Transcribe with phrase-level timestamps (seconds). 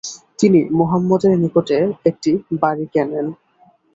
[0.39, 1.77] তিনি মুহাম্মাদের নিকটে
[2.05, 3.27] একটি বাড়ি কেনেন।